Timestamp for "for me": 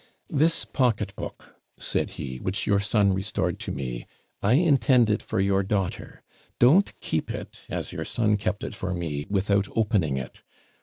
8.73-9.27